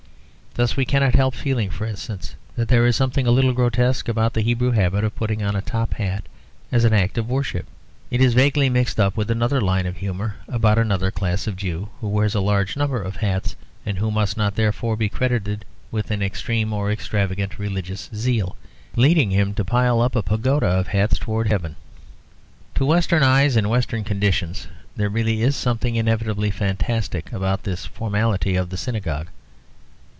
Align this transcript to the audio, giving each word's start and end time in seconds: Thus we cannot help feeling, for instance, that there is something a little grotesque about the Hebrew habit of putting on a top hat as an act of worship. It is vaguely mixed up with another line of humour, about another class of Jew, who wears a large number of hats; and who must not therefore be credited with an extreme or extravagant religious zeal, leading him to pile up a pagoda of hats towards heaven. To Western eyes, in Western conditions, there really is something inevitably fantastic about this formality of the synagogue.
Thus 0.53 0.75
we 0.75 0.83
cannot 0.83 1.15
help 1.15 1.33
feeling, 1.33 1.69
for 1.69 1.85
instance, 1.85 2.35
that 2.57 2.67
there 2.67 2.85
is 2.85 2.93
something 2.97 3.25
a 3.25 3.31
little 3.31 3.53
grotesque 3.53 4.09
about 4.09 4.33
the 4.33 4.41
Hebrew 4.41 4.71
habit 4.71 5.05
of 5.05 5.15
putting 5.15 5.41
on 5.41 5.55
a 5.55 5.61
top 5.61 5.93
hat 5.93 6.25
as 6.73 6.83
an 6.83 6.91
act 6.91 7.17
of 7.17 7.29
worship. 7.29 7.67
It 8.09 8.19
is 8.19 8.33
vaguely 8.33 8.67
mixed 8.69 8.99
up 8.99 9.15
with 9.15 9.31
another 9.31 9.61
line 9.61 9.85
of 9.85 9.95
humour, 9.95 10.35
about 10.49 10.77
another 10.77 11.09
class 11.09 11.47
of 11.47 11.55
Jew, 11.55 11.87
who 12.01 12.09
wears 12.09 12.35
a 12.35 12.41
large 12.41 12.75
number 12.75 13.01
of 13.01 13.15
hats; 13.15 13.55
and 13.85 13.97
who 13.97 14.11
must 14.11 14.35
not 14.35 14.55
therefore 14.55 14.97
be 14.97 15.07
credited 15.07 15.63
with 15.89 16.11
an 16.11 16.21
extreme 16.21 16.73
or 16.73 16.91
extravagant 16.91 17.57
religious 17.57 18.09
zeal, 18.13 18.57
leading 18.97 19.31
him 19.31 19.53
to 19.53 19.63
pile 19.63 20.01
up 20.01 20.17
a 20.17 20.21
pagoda 20.21 20.67
of 20.67 20.89
hats 20.89 21.17
towards 21.17 21.49
heaven. 21.49 21.77
To 22.75 22.85
Western 22.85 23.23
eyes, 23.23 23.55
in 23.55 23.69
Western 23.69 24.03
conditions, 24.03 24.67
there 24.97 25.09
really 25.09 25.43
is 25.43 25.55
something 25.55 25.95
inevitably 25.95 26.51
fantastic 26.51 27.31
about 27.31 27.63
this 27.63 27.85
formality 27.85 28.57
of 28.57 28.69
the 28.69 28.75
synagogue. 28.77 29.29